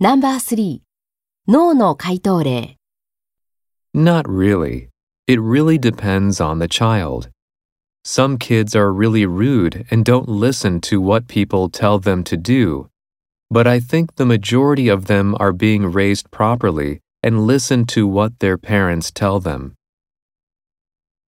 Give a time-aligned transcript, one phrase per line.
[0.00, 0.80] No.3
[1.48, 2.76] 脳の回答例
[3.92, 4.90] Not really.
[5.26, 7.30] It really depends on the child.
[8.04, 12.88] Some kids are really rude and don't listen to what people tell them to do.
[13.50, 18.38] But I think the majority of them are being raised properly and listen to what
[18.38, 19.74] their parents tell them.